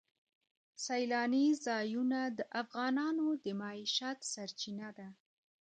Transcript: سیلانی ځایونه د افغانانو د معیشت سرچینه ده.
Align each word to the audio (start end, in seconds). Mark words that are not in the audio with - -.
سیلانی 0.85 1.47
ځایونه 1.65 2.19
د 2.37 2.39
افغانانو 2.61 3.27
د 3.43 3.45
معیشت 3.61 4.17
سرچینه 4.33 4.89
ده. 4.97 5.07